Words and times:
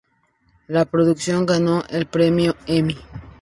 La 0.67 0.85
producción 0.85 1.45
ganó 1.45 1.83
el 1.91 2.07
Premio 2.07 2.55
Emmy. 2.65 2.97